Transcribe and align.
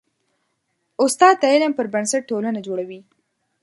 استاد 1.03 1.35
د 1.39 1.43
علم 1.53 1.71
پر 1.77 1.85
بنسټ 1.93 2.21
ټولنه 2.31 2.59
جوړوي. 2.67 2.99